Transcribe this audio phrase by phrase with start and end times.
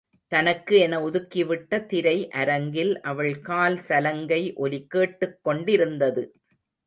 [0.31, 6.23] தனக்கு என ஒதுக்கிவிட்ட திரை அரங்கில் அவள் கால் சலங்கை ஒலி கேட்டுக் கொண்டிருந்தது.